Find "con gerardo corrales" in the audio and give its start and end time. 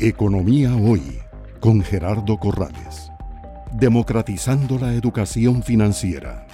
1.58-3.10